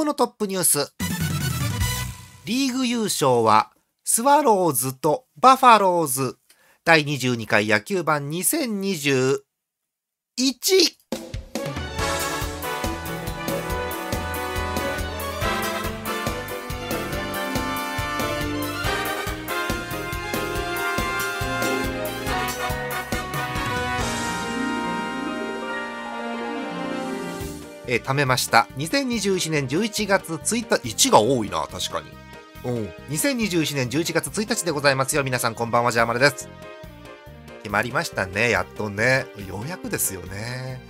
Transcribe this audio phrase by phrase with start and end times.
[0.00, 0.94] 今日のトップニュース。
[2.46, 3.70] リーグ優勝は
[4.02, 6.38] スワローズとバファローズ。
[6.86, 9.42] 第22回野球盤2021
[27.90, 28.68] えー、貯めました。
[28.78, 32.06] 2021年11月1日、1が多いな、確かに。
[32.64, 32.84] うん。
[33.08, 35.24] 2021年11月1日でございますよ。
[35.24, 36.48] 皆さんこんばんは、ジャーマルです。
[37.64, 39.26] 決まりましたね、やっとね。
[39.48, 40.80] ようやくですよね。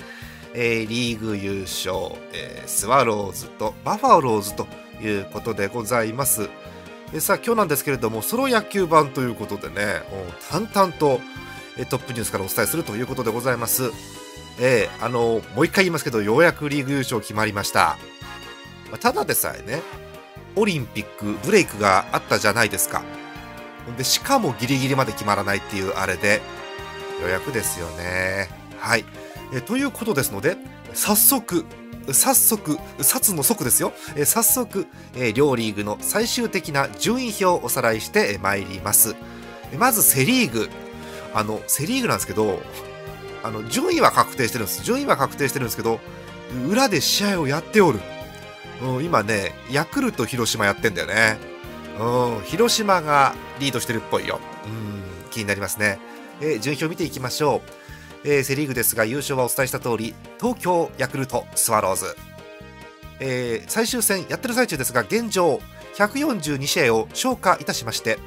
[0.52, 4.67] えー、リーグ優勝、えー、スワローズとバファローズと
[5.00, 6.50] いうことでございます。
[7.14, 11.22] でさあ、今日なんですけれども、ソロ野球版ということでね、う淡々と、
[11.78, 13.91] えトップニュースからお伝えするということでございます。
[14.58, 17.96] えーあのもう一回言いますけど、ようやくリーグ優勝決まりました。
[18.90, 19.82] まあただでさえね、
[20.56, 23.02] オリンピックブレイクがあったじゃないですか。
[23.96, 26.42] で、しかもギリギリまで決まらないっていうあれで、
[27.20, 28.48] ようやくですよね。
[28.78, 29.04] はい。
[29.52, 30.56] えーということですので、
[30.92, 31.64] 早速、
[32.12, 33.92] 早速、札の即ですよ。
[34.16, 39.14] えー早速、えー両リーグの最終的な順位表をおさらいしてまいります。
[39.78, 40.68] まずセリーグ。
[41.32, 42.60] あの、セリーグなんですけど、
[43.42, 44.83] あの、順位は確定してるんです。
[44.84, 46.00] 順位は確定してるんですけど、
[46.69, 48.00] 裏で試合をやっておる。
[48.83, 51.38] うん、今ね、ヤクルト広島やってんだよね。
[51.98, 54.41] うん、広島がリードしてるっぽいよ。
[54.64, 55.98] うん、気になりますね。
[56.40, 57.61] えー順位表見ていきましょ
[58.24, 58.28] う。
[58.28, 62.17] えーセリーグですが優勝はお伝えした通り、東京ヤクルトスワローズ。
[63.20, 65.61] えー最終戦やってる最中ですが、現状
[65.96, 68.18] 142試合を消化いたしまして、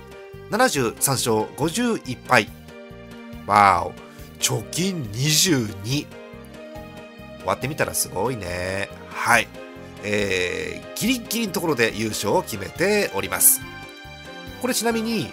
[0.52, 2.48] 73勝51敗。
[3.48, 4.13] わーお。
[4.44, 6.08] 貯金22終
[7.46, 8.90] わってみたらすごいね。
[9.10, 9.48] はい。
[10.04, 13.62] えー、ギリギリのところで優勝を決めております。
[14.62, 15.30] これちなみに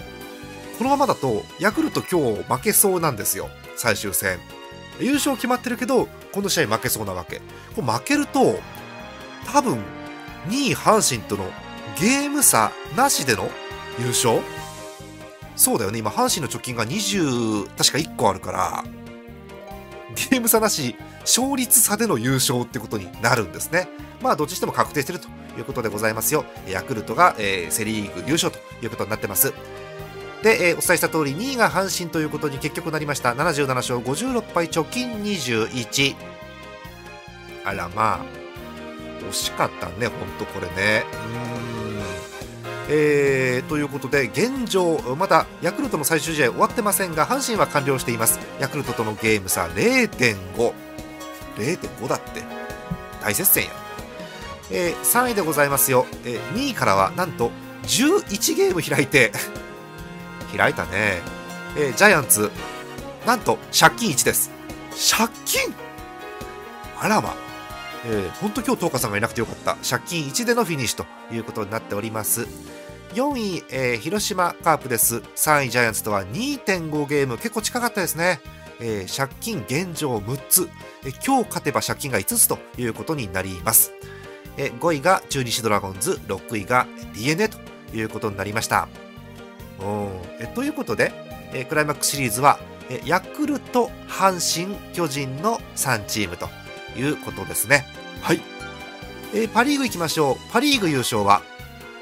[0.78, 3.50] このままだとヤクルト今日負けそうなんですよ。
[3.76, 4.38] 最終戦。
[5.00, 7.40] 優勝決まってるけどこの試合負けそうなわけ。
[7.74, 8.60] これ負けると
[9.52, 9.78] 多分
[10.46, 11.50] 2位阪神との
[12.00, 13.50] ゲーム差なしでの
[13.98, 14.38] 優勝
[15.60, 15.98] そうだよね。
[15.98, 18.82] 今阪神の貯金が20確か1個あるから
[20.30, 23.86] ゲーム差なし勝率差での優勝ってことになるんですね。
[24.22, 25.28] まあどっちにしても確定してると
[25.58, 26.46] いうことでございますよ。
[26.66, 29.52] ヤクルトが、えーセ・リーグ優勝ということになってます。
[30.42, 33.34] で、えーお伝えした通り2位が阪神ということに結局なりました。
[33.34, 36.16] 77勝56敗貯金21
[37.66, 38.24] あらまあ
[39.28, 41.04] 惜しかったねほんとこれね。
[41.74, 41.79] うん。
[42.92, 48.40] えーということで現状まだヤクルトの最終試合終わってませんが阪神は完了しています。
[48.58, 52.42] ヤクルトとのゲーム差0.50.5だって。
[53.22, 53.70] 大接戦や、
[54.72, 57.50] えー3位でございますよ、えー2位からはなんと
[57.84, 59.30] 11ゲーム開いて
[60.56, 61.20] 開いたね、
[61.76, 62.50] えージャイアンツ
[63.26, 64.50] なんと借金1です。
[65.16, 65.74] 借金？
[67.00, 67.34] あらま。
[68.06, 69.76] えー、本当今日東花さんがいなくてよかった。
[69.88, 72.46] 借金1でのフィニッシュということになっております。
[73.14, 75.16] 4位、えー広島カープです。
[75.16, 78.40] 3位ジャイアンツとは2.5ゲーム結構近かったですね、
[78.80, 80.70] えー借金現状6つ、
[81.04, 83.92] えー今日勝てば借金が5つということになります、
[84.56, 87.58] えー5位が中日ドラゴンズ6位が d n a と
[87.92, 88.88] いうことになりました。
[89.80, 91.12] うんえーということで、
[91.52, 96.48] えークライマックスシリーズは、えーヤクルト阪神巨人の3チームと
[96.96, 97.86] いうことですね。
[98.22, 98.40] はい、
[99.34, 100.52] えーパ・リーグ行きましょう。
[100.52, 101.42] パ・リーグ優勝は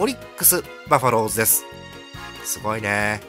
[0.00, 1.64] オリックス・バファローズです。
[2.44, 3.20] すごいね。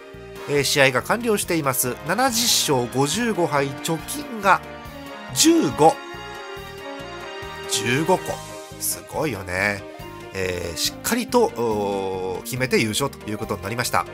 [0.49, 1.89] えー試合が完了しています。
[2.07, 4.61] 70勝55敗、貯金が
[5.33, 5.93] 15。
[7.69, 8.19] 15個。
[8.79, 9.83] すごいよね。
[10.33, 14.05] えーしっかりと決めて優勝ということになりました。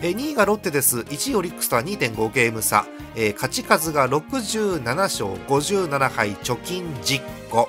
[0.00, 0.98] えー2位がロッテです。
[1.00, 2.86] 1位オリックスとは2.5ゲーム差。
[3.16, 7.20] えー勝ち数が67勝57敗、貯金10
[7.50, 7.68] 個。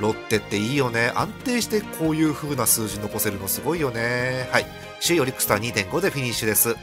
[0.00, 1.12] ロッテっていいよね。
[1.14, 4.48] 安定してこういう風な数字残せるのすごいよね。
[4.52, 4.66] はい。
[5.00, 6.76] 首位オリックスとは2.5でフィニッシュです。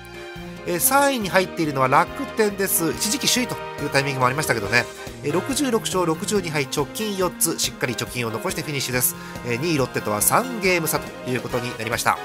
[0.66, 4.86] えー、3位に入っているのは楽天です一時期首位というタイミングもありましたけどね、
[5.24, 12.18] えー、66勝62敗直近4つしっかり貯金を残してフィニッシュです、えー、2位ロッテとは3ゲーム差ということになりました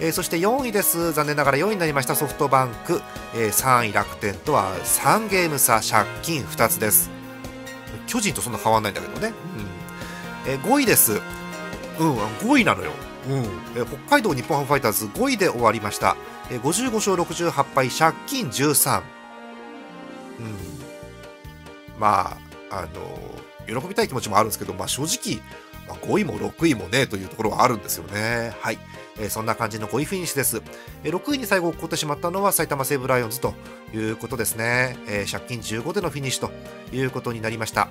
[0.00, 3.00] えー、そして4位です残念ながら4位になりましたソフトバンク、
[3.34, 7.10] えー、3位楽天とは3ゲーム差借金2つです
[8.06, 9.34] 巨人とそんな変わらないんだけどね、
[10.48, 11.12] えー、5位です。
[11.12, 11.16] う
[12.04, 12.92] ん5位なのよ、
[13.28, 13.36] うん。
[13.76, 16.16] えー、北海道日本ハムファイターズ5位で終わりました、
[16.50, 19.02] えー、55勝68敗借金13、
[20.40, 20.54] うん、
[21.98, 22.38] ま
[22.70, 22.86] ああ
[23.66, 25.42] の喜びたい気持ちもあるんですけど、まあ、正直、
[25.86, 28.54] まあ、5位も6位もねというところはあるんですよね。
[28.60, 28.78] はい。
[29.20, 30.62] えー、そんな感じの5位フィニッシュです。
[31.04, 33.52] えー、6位に最後起こってしまったのは埼玉西武ライオンズと
[33.92, 34.96] いうことですね。
[35.08, 37.88] えー、借金15でのフィニッシュということになりました。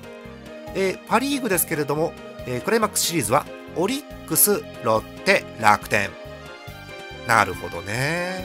[0.74, 2.14] えー、パ・リーグですけれども、
[2.48, 3.46] えー、クライマックスシリーズは
[3.76, 6.10] オリックス、ロッテ、楽天。
[7.28, 8.44] なるほどね。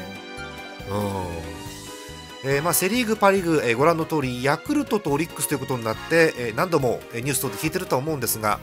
[0.90, 2.50] うん。
[2.50, 8.58] えーまあ、セ・リーグ、パ・リーグ、えー、ご覧の通りヤクルトとオリックスということになって、えー、何度もニュース等で聞いてると思うんですが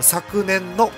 [0.00, 0.90] 昨年の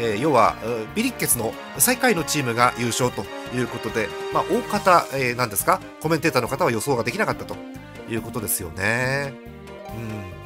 [0.00, 0.56] えー、要は
[0.94, 3.22] ビリッケツの最下位のチームが優勝と
[3.54, 7.54] いうことで、まあ、大方、えー、なんですかコメンテーターの方は予想ができなかったと
[8.08, 9.34] いうことですよね。
[9.94, 10.39] うん、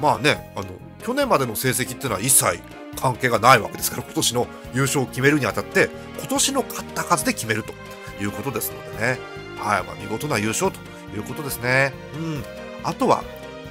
[0.00, 0.68] まあねあの
[1.02, 2.60] 去年までの成績っていうのは一切
[2.96, 5.88] 関係がないわけですから今年の優勝を決めるにあたって
[6.18, 7.72] 今年の勝った数で決めると
[8.22, 9.18] いうことですのでね、
[9.58, 10.80] はいまあ、見事な優勝と
[11.14, 11.92] いうことですね。
[12.16, 12.44] うん、
[12.82, 13.22] あとは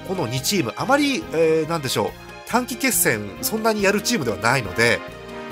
[0.08, 2.10] この2チームあまり、えー、なんでしょう
[2.48, 5.00] 短期決戦そんなにやるチームではないので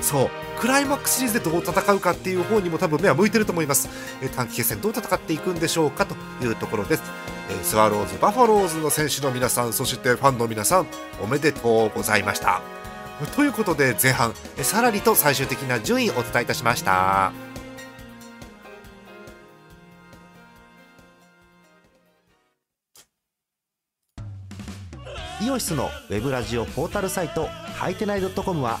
[0.00, 0.30] そう
[0.60, 3.88] クライマックスシリーズでどう戦うかっていう方にも多分目は向いてると思います、
[4.22, 6.14] え短期決戦どう戦っていくんでしょうかと
[6.44, 7.02] いうところです、
[7.50, 10.86] えスワローズバファローズの選手の皆さんそしてファンの皆さん
[11.22, 12.60] おめでとうございました。
[13.36, 17.32] ということで前半さらにと最終的な順位をお伝えいたしました。
[25.44, 28.80] イオシスのウェブラジオポータルサイトハイテナイドットコムは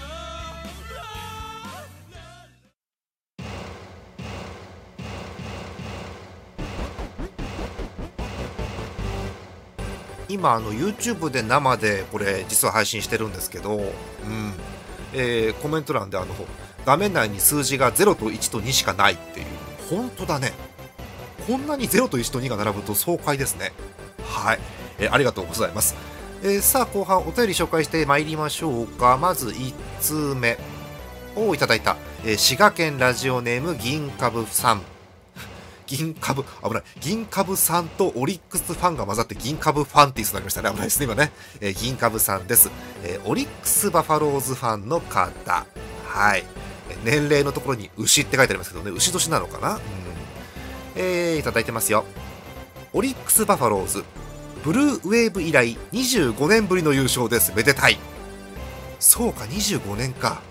[10.41, 13.83] 今あの YouTube で生でこれ実は配信してるんですけど、うん。
[15.13, 16.33] えー、コメント欄であの
[16.83, 19.45] 画面内に数字が0と1と2しかないっていう。
[19.87, 20.53] 本当だね。
[21.45, 23.71] こんなに0と1と2が並ぶと爽快ですね。
[24.25, 24.59] はい、
[24.97, 25.95] えー、ありがとうございます、
[26.41, 29.19] えー、さあ後半お便り紹介してまいりましょうか。
[29.21, 30.57] まず1通目
[31.35, 34.90] をいただいた、えー、滋賀県ラジオネーム銀株さん。
[35.91, 36.83] 銀株、危ない。
[37.01, 40.69] 銀株さんとオリックスファンが混ざって銀株ファンティスになりましたね。
[40.69, 41.33] 危ないですね、今ね。
[41.59, 42.69] えー、銀株さんです。
[43.03, 45.65] えー、オリックスバファローズファンの方。
[46.07, 46.45] はい。
[47.03, 49.75] 年齢のところに牛って書いてありますけどね、牛年なのかな？
[49.75, 49.81] うん。
[50.95, 52.05] えー、いただいてますよ。
[52.93, 54.05] オリックスバファローズ。
[54.63, 57.51] ブルーウェーブ以来25年ぶりの優勝です。
[57.53, 57.97] めでたい。
[58.99, 60.41] そうか、25年か。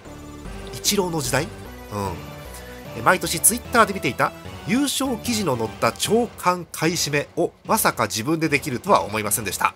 [0.74, 1.44] イチローの時代？
[1.92, 3.04] うん。
[3.04, 4.32] 毎年ツイッターで見ていた
[4.70, 9.74] 優勝記事の載った長官買い占めをまさか自分でできるとは思いませんでした。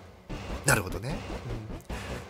[0.63, 1.17] なるほどね、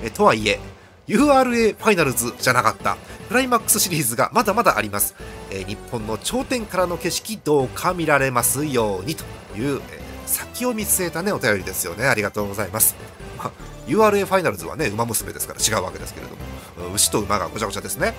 [0.02, 0.60] えとはいえ
[1.08, 2.98] URA ファイナルズじゃなかった。
[3.28, 5.14] クライマックスシリーズがまだまだあります、
[5.52, 9.24] え、日本の頂点からの景色どうか見られますようにと
[9.56, 12.08] いう、え、先を見据えたねお便りですよね。
[12.08, 12.96] ありがとうございます、
[13.38, 13.52] ま
[13.86, 16.96] URA ファイナルズはね馬娘ですから違うわけですけれども。
[16.96, 18.16] 牛と馬がごちゃごちゃですね。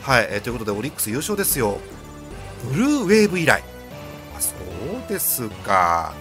[0.00, 1.78] はい、え、ということでオリックス優勝ですよ。
[2.72, 3.62] ブルーウェーブ以来。
[4.40, 6.14] そうですか、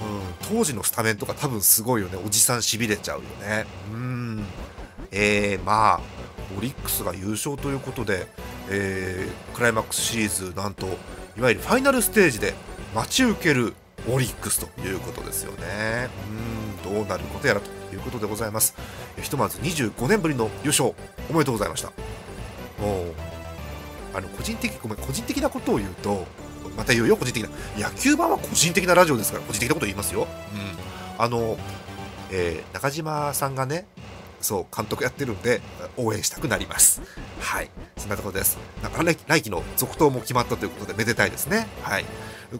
[0.00, 2.18] うん、当時のスタメンとか多分すごいよね。
[2.24, 3.66] おじさんしびれちゃうよね。
[3.92, 4.44] うん。
[5.10, 6.00] えー、まあ
[6.56, 8.26] オリックスが優勝ということで、
[8.70, 10.86] えー、クライマックスシリーズなんと
[11.36, 12.54] いわゆるファイナルステージで
[12.94, 13.74] 待ち受ける
[14.08, 16.08] オリックスということですよね。
[16.84, 16.94] うん。
[16.94, 18.74] どうなることやらということでございます。
[19.20, 20.94] ひとまず25年ぶりの優勝
[21.30, 21.88] おめでとうございました。
[22.80, 23.36] もう。
[24.16, 26.26] あの個人的ごめん個人的なことを言うと
[26.70, 31.56] また言うよ個人的な野球版は個人的なラジオですから個人的なこと言いますよ、うん、あの、
[32.30, 33.86] えー、中島さんがね
[34.40, 35.60] そう監督やってるんで
[35.96, 37.02] 応援したくなります。
[37.40, 37.70] はい。
[37.96, 38.58] そんなところです。
[38.82, 41.66] なんか来季の続投も決まったということでめでたいですね。
[41.82, 42.04] はい。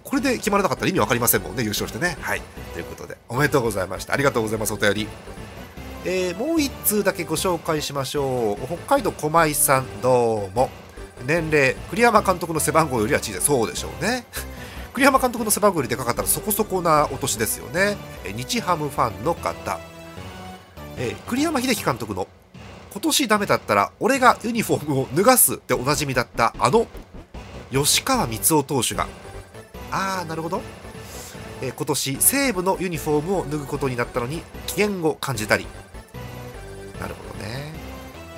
[0.02, 2.16] これで決まらなかったら意味わかりませんもんね優勝してね。
[2.20, 2.42] はい。
[2.72, 4.14] ということでおめでとうございました。
[4.14, 5.08] ありがとうございますお便り。
[6.04, 8.66] えー、もう1通だけご紹介しましょう。
[8.66, 10.85] 北海道狛江さんどうも。
[11.24, 13.40] 年齢栗山監督の背番号よりは小さい。
[13.40, 14.26] そうでしょうね。
[14.92, 19.78] 栗山監督の背番号よりでかかったらそこそこなお年ですよね、え日ハムファンの方、
[20.96, 22.26] え、栗山英樹監督の
[22.92, 26.86] 今年ダメだったら俺がユニフォームを脱がすでおなじみだったあの
[27.70, 29.06] 吉川光雄投手が。
[29.90, 30.62] ああなるほど、
[31.60, 35.66] え、今年西武のユニフォームを脱ぐことになったのに危険を感じたり、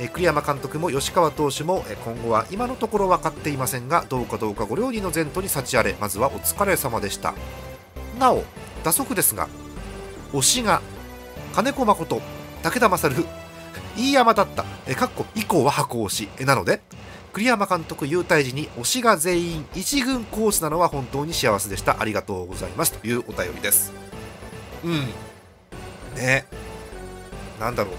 [0.06, 7.34] 栗山監督も吉川投手も、今後は今のところ分かっていませんがどうかどうかご両人の前途に幸あれまずはお疲れ様でした。
[8.18, 8.44] なお
[8.84, 9.48] 打足ですが
[10.32, 10.80] 推しが
[11.54, 12.20] 金子誠
[12.62, 13.14] 武田勝
[13.96, 16.80] 飯山だった、えかっこ以降は箱推しえなので
[17.32, 22.00] 栗山監督優待時に推しが全員一軍コースなのは本当に幸せでした。
[22.00, 22.92] ありがとうございます。
[22.92, 23.92] というお便りです。
[24.84, 25.06] うん。
[26.16, 26.46] ね。
[27.60, 27.94] なんだろう。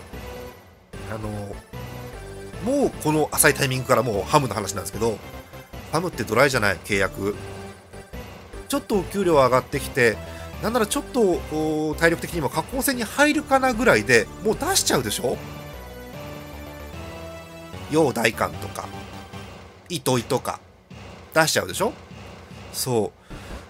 [1.14, 1.56] あの
[2.64, 5.18] もうこの浅いタイミングからもうハムの話なんですけど
[5.92, 7.36] ハムってドライじゃない契約。
[8.68, 10.16] ちょっとお給料上がってきて
[10.62, 11.40] なんならちょっと
[11.96, 15.38] 体力的にも下降線に入るかなぐらいでもう出しちゃうでしょ？
[17.90, 18.88] 陽大館とか
[19.90, 20.60] 糸井とか
[21.34, 21.94] 出しちゃうでしょ？
[22.74, 23.12] そ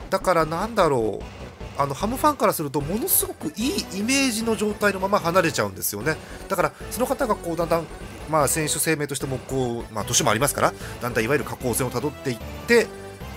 [0.10, 0.12] う。
[0.12, 1.39] だからなんだろう。
[1.80, 6.18] あのハムファンからするとものすごくいいイメージの状態のまま離れちゃうんですよね。
[6.50, 7.86] だからその方がこうだんだん
[8.30, 12.88] まあ選手生命としてもこうまあ年もありますからだんだんいわゆる下降線をたどっていって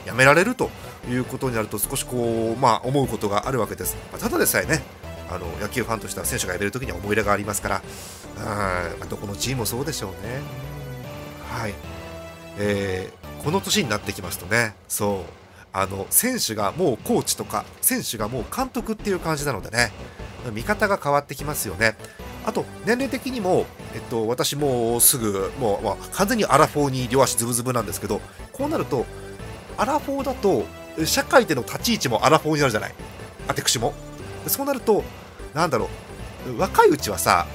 [0.05, 0.71] やめられると
[1.09, 4.83] いうことになると少しこうまあ思うことがあるわけです、まあ、ただでさえね
[5.31, 7.83] あの野球ファンとしては選手が辞めるときには思い入れがありますから
[8.39, 10.41] あ、まあ、どこのチームもそうでしょうね。
[11.49, 11.75] はい。
[12.59, 15.42] えー、この年になってきますとねそう。
[15.73, 19.93] あの選手がもうコーチとか選手がもう監督っていう感じなのでね。
[20.51, 21.97] 見方が変わってきますよね。
[22.45, 28.21] あと年齢的にも、えっと、私もうすぐもう、まあ、完全にアラフォーに両足ズブズブなんですけど
[28.53, 29.07] こうなると
[29.77, 30.65] アラフォーだと
[31.07, 32.95] 社会での立ち位置もアラフォーになるじゃない。
[33.49, 33.95] あてくしも。
[34.49, 35.05] そうなると
[35.55, 35.89] なんだろう。
[36.59, 37.47] 若いうちはさ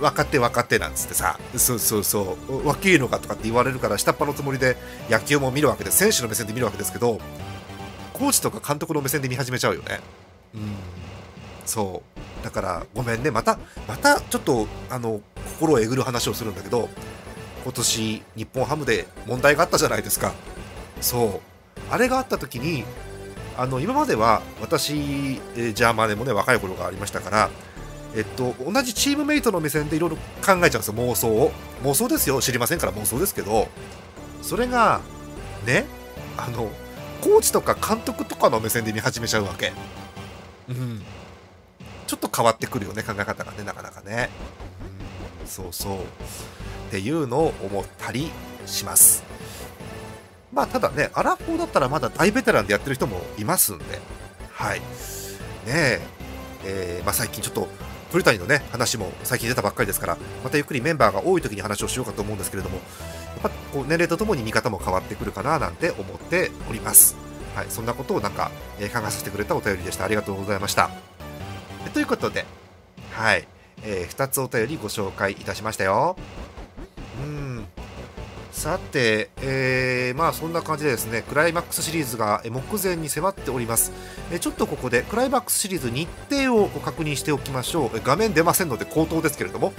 [0.00, 4.76] 若手若手なんつってさそうそうそう若いのかとかって言われるから下っ端のつもりで
[5.08, 7.20] 野球も見るわけで選手の目線で見るわけですけど
[8.12, 10.00] コーチとか監督の目線で見始めちゃうよね。
[10.54, 10.60] うん
[11.64, 12.02] そ
[12.40, 12.44] う。
[12.44, 13.30] だからごめんね。
[13.30, 15.20] またまたちょっとあの
[15.58, 16.88] 心をえぐる話をするんだけど
[17.64, 20.32] 今年日本ハムで問題があったじゃないですか。
[21.00, 21.40] そう。
[21.90, 22.84] あれがあった時に
[23.56, 24.94] あの今までは私、
[25.56, 27.50] えー、ジャーマネもね若い頃がありましたから
[28.14, 31.50] えっと、同じチームメイトの目線でいろいろ考えちゃうんですよ、妄想を。
[31.82, 33.68] 妄想ですよ、知りませんから妄想ですけど、
[34.42, 35.00] それが、
[35.66, 35.86] ね、
[36.36, 36.70] あの、
[37.22, 39.72] コーチとか監督とかの目線で見始めちゃうわけ。
[40.68, 41.00] うん。
[42.08, 44.28] ちょっと変わってくるよね、考え方がね、なかなかね。
[45.40, 45.98] うん、そうそう。
[45.98, 46.00] っ
[46.90, 48.32] ていうのを思ったり
[48.66, 49.22] します。
[50.52, 53.84] まあ、ただね、アラフォーだったらまだ大ベテランでやってる人もいますんで、
[54.50, 54.80] はい。
[54.80, 54.84] ね
[55.66, 56.00] え、
[56.64, 57.68] えー、まあ、最近ちょっと
[58.10, 62.78] 鳥谷のね話も最近出たばっかりですからまたゆっくりメンバーが多い時に話をしようかと思うんですけれども
[63.32, 67.16] やっぱこう年齢とともに見方も変わってくるかななんて思っております。
[67.54, 70.04] はいそんなことをなんか、えー、考えさせてくれたお便りでした。
[70.04, 70.90] ありがとうございました。
[71.92, 72.46] ということで
[73.12, 73.46] はい、
[73.82, 76.16] えー、2つお便りご紹介いたしましたよ。
[77.22, 77.66] うん。
[78.52, 83.92] さて、えー、まあそんな感じでですねクライマックスシリーズが目前に迫っております、
[84.30, 88.00] えちょっとここでクライマックスシリーズ日程を確認しておきましょう。
[88.04, 89.72] 画面出ませんので口頭ですけれども、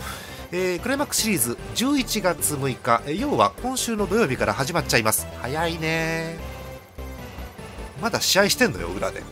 [0.55, 5.25] えー、クライマックスシリーズ11月6日要は今週の土曜日から始まっちゃいます。
[5.41, 6.37] 早いね。
[7.99, 9.23] まだ試合してんのよ裏で。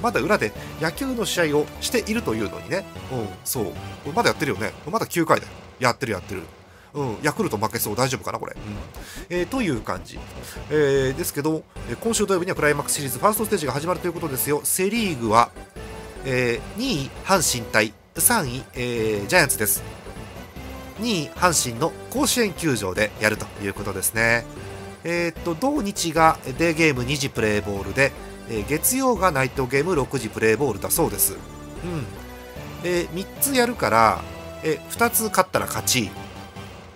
[0.00, 3.72] まだ裏で野球の試合をしているというのにね、うん、そう。
[4.14, 4.70] まだやってるよね。
[4.88, 5.52] まだ9回だよ。
[5.80, 6.42] やってるやってる。
[6.94, 7.96] うん、ヤクルト負けそう。
[7.96, 9.36] 大丈夫かなこれ、うん。
[9.36, 10.20] えー、という感じ、
[10.70, 11.64] えー、ですけど
[12.00, 14.60] 今週土曜日にはクライマックスシリーズファーストステージが始まるということですよ。
[14.62, 15.50] セ・リーグは、
[16.24, 19.82] えー、2位阪神対3位、えー、ジャイアンツです
[21.00, 24.44] 2位阪神の甲子園球場でやるということですね
[25.04, 28.12] えー、っと同日がデーゲーム2時プレーボールで、
[28.50, 31.34] え、月曜がナイトゲーム6時プレーボールだそうです
[31.84, 31.86] う
[32.78, 34.22] んで3つやるから
[34.62, 36.10] え2つ勝ったら勝ち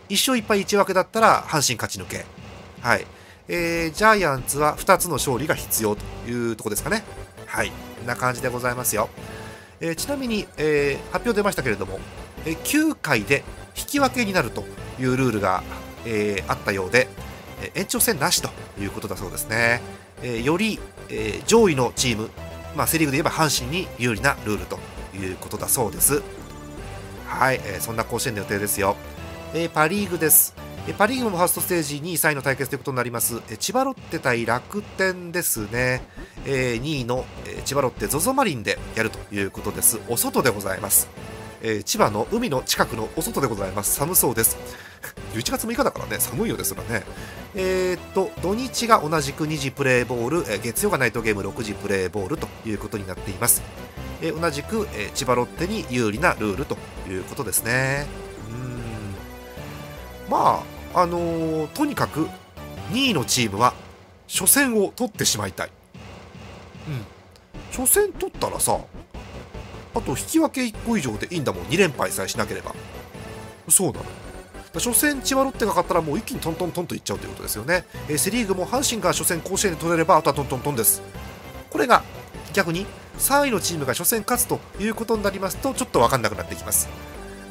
[0.08, 2.24] 1勝1敗1分けだったら阪神勝ち抜け。
[2.80, 3.06] はい。
[3.48, 7.02] えー、ジャイアンツは2つの勝利が必要というとこですかね。
[7.46, 7.70] はい。
[7.70, 9.08] こんな感じでございますよ。
[9.80, 11.98] えー、ちなみに、えー、発表出ましたけれども、
[12.46, 13.42] え、9回で
[13.76, 14.64] 引き分けになると
[15.00, 15.62] いうルールが、
[16.06, 17.08] えー、あったようで、
[17.62, 18.50] えー、延長戦なしと
[18.80, 19.80] いうことだそうですね。
[20.22, 20.78] えー、より、
[21.08, 22.30] えー、上位のチーム、
[22.76, 24.78] まあ、セ・リーグで言えば阪神に有利なルールと
[25.16, 26.22] いうことだそうです。
[27.26, 28.96] はい、えー、そんな甲子園の予定ですよ。
[29.54, 30.54] えー、パ・リーグです。
[30.86, 33.40] えパ・リーグもファーストステージ2位、3位の対決ということになります。
[33.50, 36.02] え千葉ロッテ対楽天ですね。
[36.44, 39.98] えー、2位の、え千葉ロッテ ZOZO マリンでやるということです。
[40.08, 41.08] お外でございます。
[41.66, 43.94] え千葉の海の近くのお外でございます。
[43.94, 44.58] 寒そうです。
[45.32, 47.04] 11月6日だからね、寒いようですらね。
[47.54, 53.62] えー、っと、土日が同じく2時プレーボール、え月曜がナイトゲーム6時プレーボールということになっています。
[54.20, 56.76] え同じく、え千葉ロッテに有利なルールと
[57.08, 58.06] いうことですね。
[58.50, 62.28] うんまああの、とにかく
[62.92, 63.72] 2位のチームは
[64.28, 65.70] 初戦を取ってしまいたい。
[66.88, 67.86] うん。
[67.86, 68.78] 初戦取ったらさ、
[69.94, 72.74] あと引き分け1個以上でいいんだもん、2連敗さえしなければ。
[73.68, 74.04] そうなの。
[74.74, 77.84] 初戦、千葉ロッテが勝ったらもう一気にトントントンといっちゃうということですよね。
[78.08, 81.00] えー、セ・リーグも阪神が初戦甲子園で取れればあとはトントントンです。
[81.70, 82.02] これが
[82.52, 82.86] 逆に
[83.18, 86.88] 3位のチームが初戦勝つということになりますとちょっと分かんなくなってきます。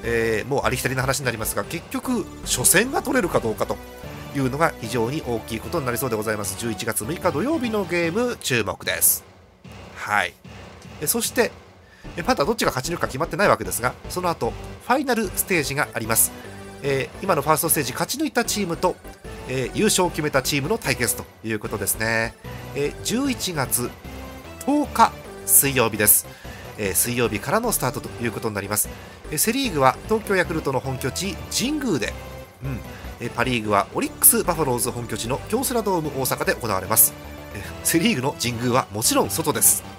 [0.03, 3.77] えー、もうありきたりな話になりますが結局初戦が取れるかどうかと
[4.35, 9.23] いうのが非常に大きいことになりそうでございます11月6日土曜日のゲーム注目です
[9.95, 10.33] はい
[11.05, 11.51] そして
[12.25, 16.31] まだどっちが勝ち抜くか決まってないわけですがその後ファイナルステージがあります、
[16.83, 18.95] えー、今のファーストステージ勝ち抜いたチームと、
[19.48, 22.36] えー、優勝を決めたチームの対決ということですね、
[22.75, 23.89] えー、11月
[24.65, 25.12] 10日
[25.45, 26.25] 水曜日です。
[26.77, 28.89] え、水曜日からのスタートということになります、
[29.31, 32.13] え、セ・リーグは東京ヤクルトの本拠地神宮で、
[32.63, 32.79] うん
[33.19, 37.13] え、パ・リーグはオリックス・バファローズ本拠地の京セラドーム大阪で行われます、
[37.83, 39.92] セ・リーグの神宮はもちろん外です。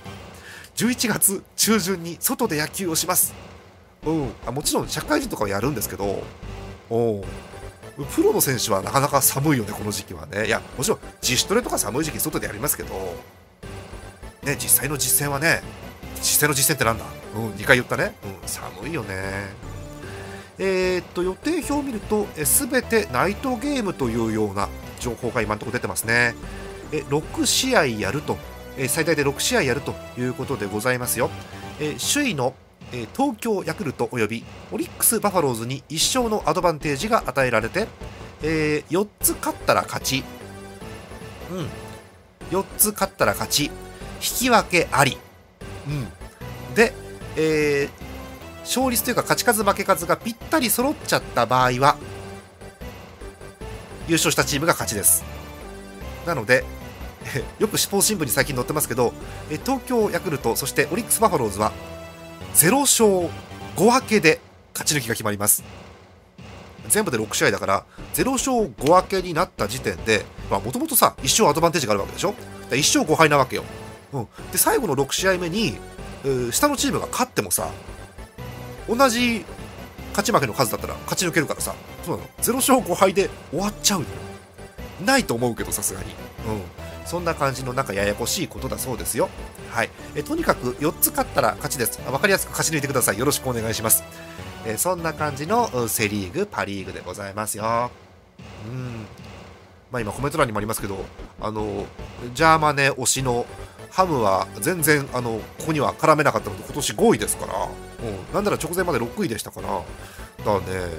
[0.76, 3.35] 11月中旬に外で野球をします、
[4.04, 6.23] うん、あもちろん社会人とかはやるんですけど
[6.90, 7.25] お
[8.12, 10.47] プロの選手はなかなか寒いよね、この時期はね。
[10.47, 12.93] いや、もちろん自主トレとか寒い時期、外でやりますけど、
[14.43, 15.62] ね、実際の実践はね、
[16.16, 17.04] 実際の実践ってなんだ？
[17.37, 18.16] うん、2回言ったね。
[18.43, 19.14] うん、寒いよね。
[20.59, 26.35] えー、っと、予定表を見ると、すべてナイトゲームというような情報が今のところ出てますね。
[26.90, 28.37] え6試合やると、
[28.76, 31.31] え最大で6試合やるということでございますよ。
[31.81, 32.54] え首位の
[32.93, 37.88] え東京ヤクルトおよびオリックス・バファローズに1勝のアドバンテージが与えられて、
[38.42, 40.25] えー、4つ勝ったら勝ち、
[41.51, 43.70] うん、4つ勝ったら勝ち、引
[44.20, 45.18] き分けあり、
[45.88, 45.90] う
[46.72, 46.92] ん、で、
[47.37, 51.96] えー、勝率というか勝ち数負け数がぴったり揃っちゃった場合は
[54.07, 55.25] 優勝したチームが勝ちです。
[56.27, 56.64] なので
[57.59, 59.12] よくスポーツ新聞に最近載ってますけど
[59.51, 61.73] え東京ヤクルトそしてオリックス・バファローズは
[62.55, 63.31] 0勝
[63.77, 64.40] 5分けで
[64.73, 65.64] 勝ち抜きが決まります。
[66.88, 72.35] 全部で6試合だから0勝5分けになった時点でもともとさ1勝アドバンテージがあるわけでしょ
[72.70, 73.64] ？1勝5敗なわけよ。
[74.12, 75.77] うん、で最後の6試合目に、
[76.53, 77.68] 下のチームが勝ってもさ
[78.88, 79.44] 同じ
[80.11, 84.07] 勝ち負けの数だったら勝ち抜けるからさそうなの？0勝5敗で終わっちゃうよ。
[85.05, 89.29] ないと思うけどさすがに、うん、そんな感じのなんかややこしいことだそうですよ。
[89.71, 89.90] はい。
[90.14, 92.01] えとにかく4つ勝ったら勝ちです。
[92.03, 93.19] 分かりやすく勝ち抜いてください。
[93.19, 94.05] よろしくお願いします。
[94.67, 97.90] えそんな感じのセ・リーグパ・リーグでございますよ。
[98.67, 99.07] うん。
[99.90, 101.05] まあ今コメント欄にもありますけど
[101.40, 101.87] あの
[102.35, 103.47] ジャーマネ推しの
[103.90, 109.69] ハムは全然あのここには絡めなかったので今年5位ですから、うん、なんなら直前まで6位でしたから。
[109.69, 109.85] だか
[110.45, 110.90] らね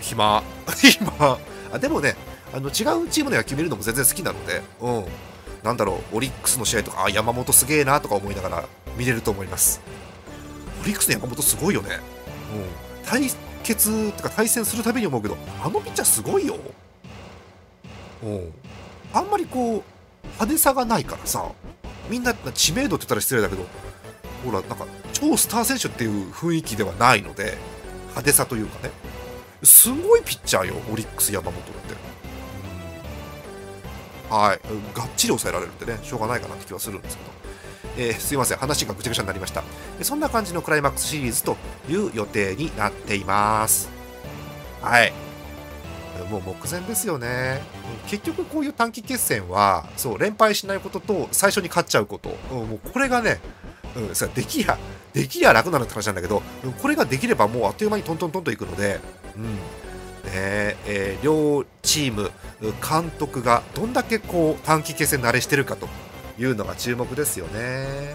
[0.00, 0.42] 暇。
[0.76, 1.38] 暇。
[1.72, 2.14] あでもね
[2.52, 5.04] あの違うチームの野球見るのも全然好きなので、うん、
[5.62, 8.64] なんだろうオリックスの試合とかあ山本すげえなとか思いながら
[8.96, 9.80] 見れると思います。
[10.82, 12.00] オリックスの山本すごいよね、
[12.54, 13.30] うん、対
[13.62, 16.56] 決ってか対戦するたびに思うけどあのピッチャーすごいよ、
[18.24, 18.52] うん、
[19.12, 19.82] あんまりこう
[20.24, 21.52] 派手さがないからさ
[22.10, 23.64] みんな知名度って言ったら失礼だけど
[24.44, 27.56] ほらなんか超スター選手っていう雰囲気ではないので
[28.08, 28.92] 派手さというかね。
[29.62, 32.11] すごいピッチャーよオリックス山本って。
[34.32, 34.60] はい。
[34.96, 37.30] がっちり抑えられるんでねしょうがないかなって気はするんですけど、
[37.98, 38.58] えー、すいません。
[38.58, 39.62] 話がぐちゃぐちゃになりました。
[40.00, 41.56] そんな感じのクライマックスシリーズと
[41.88, 43.90] いう予定になっています。
[44.80, 45.12] はい。
[46.30, 47.60] もう目前ですよね。
[48.06, 53.40] 結局こういう短期決戦はそう連敗しないことと最初に勝っちゃうこと、もうこれがね、
[53.96, 54.78] うん、さできりゃ
[55.12, 56.42] できりゃ楽なのって話なんだけど
[56.80, 59.00] これができればもうあっという間にトントントンといくので、
[59.36, 59.58] うん。
[60.32, 65.88] ねえー、両チーム監督がどんだけこう短期決戦慣れしてるかと
[66.38, 68.14] いうのが注目ですよね。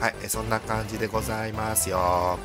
[0.00, 2.38] はい、そんな感じでございますよ。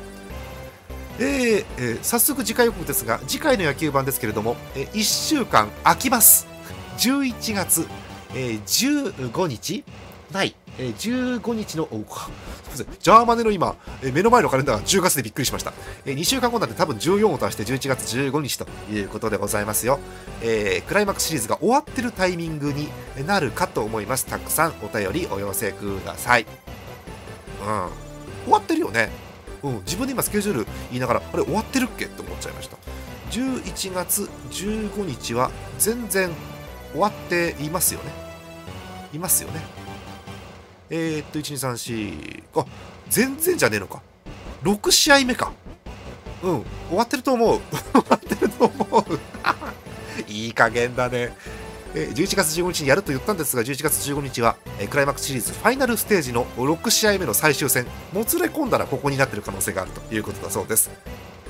[1.18, 6.46] えーえー、早速次回予告ですが次回の野球盤ですけれども、えー、1週間空きます
[6.98, 7.88] 11月、
[8.36, 8.62] えー、
[9.32, 9.84] 15日？
[10.30, 12.06] ないえー15日の、おすみま
[12.76, 15.72] せん、ジャーマネの今、え目の前のカレンダーが10月でびっくりしました。
[16.06, 19.98] え2週間後なんで多分14を足して11月15日ということでございますよ。
[20.40, 22.88] えークライマックスシリーズが終わってるタイミングに
[23.26, 24.26] なるかと思います。
[24.26, 26.46] たくさんお便りお寄せください。
[27.60, 27.88] うん。
[28.44, 29.10] 終わってるよね。
[29.62, 29.74] うん。
[29.80, 32.76] 自分で今スケジュール言いながら、あれ終わってるっけって思っちゃいました。
[33.32, 36.30] 11月15日は全然
[36.92, 38.12] 終わっていますよね。
[39.12, 39.87] いますよね。
[40.90, 42.66] えー、っと、1234、あ、
[43.08, 44.02] 全然じゃねえのか。
[44.62, 45.52] 6試合目か。
[46.42, 47.60] うん、終わってると思う。
[47.92, 49.20] 終わってると思う。
[50.28, 51.34] いい加減だね。
[51.94, 60.90] え11月15日にやると言ったんですが、11月15日は、えクライマックスシリーズファイナルステージの6試合目の最終戦、もつれ込んだらここになってる可能性があるということだそうです。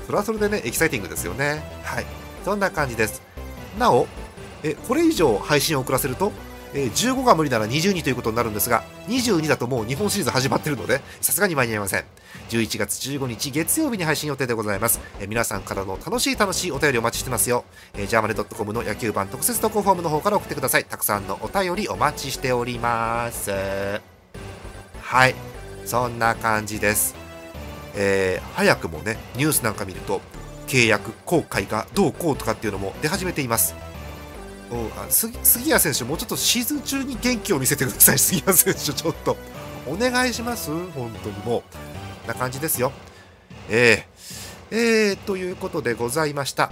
[0.05, 1.61] それはそれでね、エキサイティングですよね。
[1.83, 2.05] はい。
[2.45, 3.21] そんな感じです。
[3.77, 4.07] なお、
[4.63, 6.31] えこれ以上配信を遅らせると、
[6.73, 12.03] え15が無理なら22ということになるんですが、22だともう日本シリーズ始まってるので、さすがに間に合いません。
[12.49, 14.99] 11月15日月曜日に配信予定でございます。
[15.19, 17.65] え皆さんからの楽しい楽しいお便りお待ちしてますよ。
[17.95, 20.85] えー、ジャーマネ .com の野球版特設投稿フォームの方から送ってください。
[20.85, 23.51] たくさんのお便りお待ちしております。
[25.01, 25.35] はい。
[25.85, 27.15] そんな感じです。
[27.95, 30.21] えー早くもね、ニュースなんか見ると、
[30.67, 33.73] 契約、後悔がどうこうとかっていうのも出始めています。
[34.71, 35.33] うん、あ杉
[35.69, 39.37] 谷選手、もうちょっとシーズン中に元気を見せてください、 杉谷選手、ちょっと
[39.87, 41.63] お願いします、本当にも
[42.25, 42.91] う、な感じですよ。
[43.69, 46.71] えー、えー、ということでございました。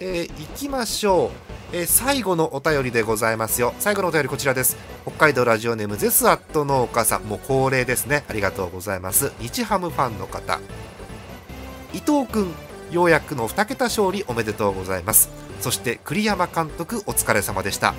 [0.00, 1.26] えー、行きましょ
[1.72, 3.74] う、えー最後のお便りでございますよ。
[3.78, 4.76] 最後のお便りこちらです。
[5.06, 8.24] 北海道ラジオネームゼスアット農家さん、もう恒例ですね。
[8.28, 9.32] ありがとうございます。
[9.40, 10.60] 日ハムファンの方。
[11.92, 12.54] 伊藤君、
[12.90, 15.47] ようやくの2桁勝利おめでとうございます。
[15.60, 17.94] そして栗山監督お疲れ様でした。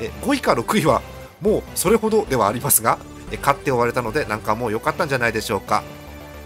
[0.00, 1.02] え5位か6位は
[1.40, 2.98] もうそれほどではありますが
[3.30, 5.82] え勝って終われたのでなんかもう良かったんじゃないでしょうか。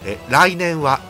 [0.05, 1.01] え来年は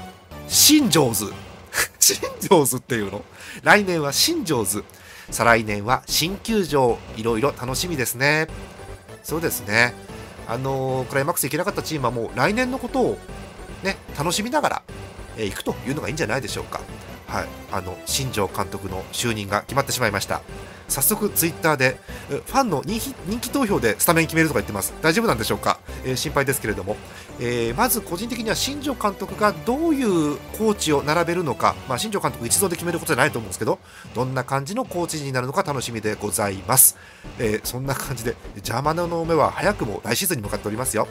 [0.49, 1.33] 新庄図。
[2.01, 2.17] 新
[2.49, 3.25] 庄図っていうの？
[3.63, 4.85] 来年は新庄図。
[5.31, 8.49] 再来年は新球場いろいろ楽しみですね。
[9.23, 9.95] そうですね。
[10.49, 13.19] あのークライマックス行けなかったチームはもう来年のことを
[13.85, 14.83] ね楽しみながら、
[15.37, 16.81] えー行くというのがいいんじゃないでしょうか。
[17.31, 20.43] はい、あの新庄監督の就任が決まってしまいました。
[20.91, 21.97] 早速ツイッターで
[22.29, 24.93] ファンの人気人気投票でスタメン決めるとか言ってます。
[25.01, 26.97] 大丈夫なんでしょうか、えー心配ですけれども、
[27.39, 33.79] えーまず個人的には新庄監督がどういうコーチを並べるのか、まあ、新庄監督一度で決めることじゃないと思うんですけど
[34.15, 36.97] どんな感じのコーチになるのか楽しみでございます、
[37.39, 41.07] えーそんな感じでジャーマネの目は早くも来シーズンに向かっておりますよ、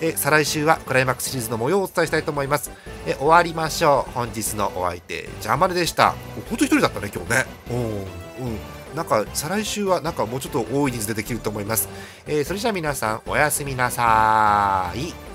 [0.00, 2.70] え再来週はクライマックスシリーズの模様をお伝えしたいと思います。
[3.06, 4.12] え終わりましょう。
[4.12, 6.10] 本日のお相手ジャーマネでした。
[6.48, 7.46] 本当一人だったね今日ね。
[7.70, 8.81] うんうん。
[8.94, 11.88] なんか再来週はなんかもうちょっと多い人数でできると思います、
[12.26, 15.31] えーそれじゃあ皆さんおやすみなさーい。